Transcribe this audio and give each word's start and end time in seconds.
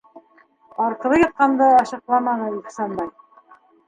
Арҡыры 0.85 1.19
ятҡанды 1.19 1.67
ашаҡламаны 1.81 2.47
Ихсанбай. 2.61 3.13